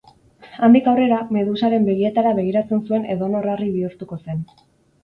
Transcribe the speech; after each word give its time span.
Handik 0.67 0.87
aurrera, 0.91 1.19
Medusaren 1.37 1.85
begietara 1.91 2.33
begiratzen 2.41 2.83
zuen 2.87 3.09
edonor 3.17 3.51
harri 3.55 3.73
bihurtuko 3.79 4.23
zen. 4.27 4.47